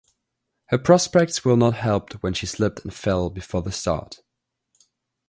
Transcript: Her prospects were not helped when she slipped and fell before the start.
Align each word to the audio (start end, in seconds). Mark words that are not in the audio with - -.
Her 0.69 0.79
prospects 0.79 1.45
were 1.45 1.55
not 1.55 1.75
helped 1.75 2.13
when 2.23 2.33
she 2.33 2.47
slipped 2.47 2.79
and 2.79 2.91
fell 2.91 3.29
before 3.29 3.61
the 3.61 3.71
start. 3.71 4.23